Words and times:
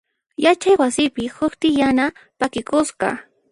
Yachay 0.43 0.75
wasipi 0.81 1.23
huk 1.35 1.53
tiyana 1.61 2.05
p'akikusqa. 2.37 3.09